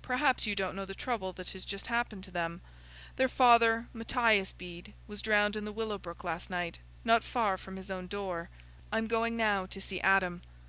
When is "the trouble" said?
0.84-1.32